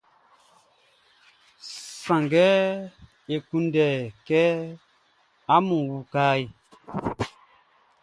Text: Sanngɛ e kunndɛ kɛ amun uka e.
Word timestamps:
Sanngɛ 2.01 2.47
e 3.33 3.35
kunndɛ 3.47 3.87
kɛ 4.27 4.41
amun 5.55 5.83
uka 5.99 6.23
e. 6.41 6.45